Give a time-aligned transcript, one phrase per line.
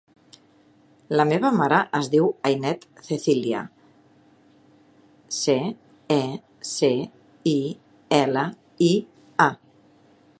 [1.19, 3.61] La meva mare es diu Ainet Cecilia:
[5.41, 5.55] ce,
[6.15, 6.19] e,
[6.71, 6.91] ce,
[7.53, 7.57] i,
[8.23, 8.47] ela,
[8.91, 8.91] i,
[9.49, 9.51] a.